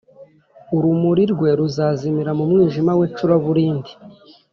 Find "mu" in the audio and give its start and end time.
2.37-2.43